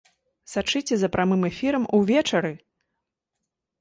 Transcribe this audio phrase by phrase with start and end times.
[0.53, 2.53] Сачыце за прамым эфірам увечары!